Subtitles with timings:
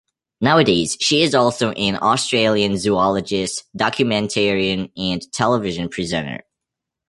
[0.41, 6.39] Nowadays she is also an Australian zoologist, documentarian and television presenter.